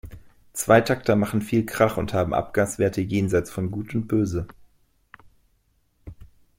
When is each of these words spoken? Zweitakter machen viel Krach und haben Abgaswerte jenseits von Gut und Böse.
Zweitakter 0.53 1.15
machen 1.15 1.43
viel 1.43 1.63
Krach 1.63 1.97
und 1.97 2.11
haben 2.15 2.33
Abgaswerte 2.33 3.01
jenseits 3.01 3.51
von 3.51 3.69
Gut 3.69 3.93
und 3.93 4.07
Böse. 4.07 4.47